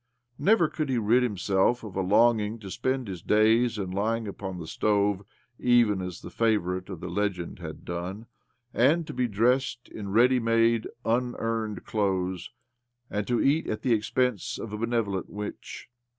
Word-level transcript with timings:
Never 0.39 0.67
could 0.67 0.89
he 0.89 0.97
rid 0.97 1.21
himself 1.21 1.83
of 1.83 1.95
a 1.95 2.01
longing 2.01 2.57
to 2.61 2.71
spend 2.71 3.07
his 3.07 3.21
days 3.21 3.77
in 3.77 3.91
lying 3.91 4.27
upon 4.27 4.57
the 4.57 4.65
stove 4.65 5.21
(even 5.59 6.01
as 6.01 6.21
the 6.21 6.31
favourite 6.31 6.89
of 6.89 7.01
the 7.01 7.07
legend 7.07 7.59
had 7.59 7.85
done), 7.85 8.25
OBLOMOV 8.25 8.73
1 8.73 8.81
1 8.81 8.83
1 8.87 8.91
and 8.93 9.05
to 9.05 9.13
be 9.13 9.27
dressed 9.27 9.87
in 9.89 10.09
ready 10.11 10.39
made^ 10.39 10.87
unearned 11.05 11.83
сіойіез, 11.85 12.49
and 13.11 13.27
to 13.27 13.41
eat 13.43 13.67
at 13.67 13.83
the 13.83 13.93
expense 13.93 14.57
of 14.57 14.73
a 14.73 14.77
benevolent 14.79 15.29
witch. 15.29 15.87